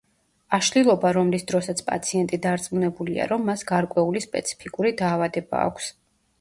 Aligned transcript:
აშლილობა, 0.57 1.11
რომლის 1.17 1.45
დროსაც 1.51 1.83
პაციენტი 1.89 2.41
დარწმუნებულია, 2.47 3.29
რომ 3.35 3.47
მას 3.53 3.67
გარკვეული 3.75 4.27
სპეციფიკური 4.29 4.97
დაავადება 5.07 5.65
აქვს. 5.71 5.95